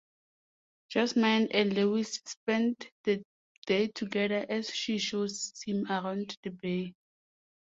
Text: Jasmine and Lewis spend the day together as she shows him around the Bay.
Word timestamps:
Jasmine 0.89 1.49
and 1.51 1.73
Lewis 1.73 2.19
spend 2.25 2.87
the 3.03 3.21
day 3.67 3.85
together 3.89 4.47
as 4.49 4.73
she 4.73 4.97
shows 4.97 5.53
him 5.63 5.85
around 5.91 6.35
the 6.41 6.49
Bay. 6.49 6.95